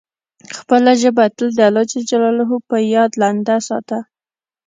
[0.57, 3.99] خپله ژبه تل د الله جل جلاله په یاد لنده ساته.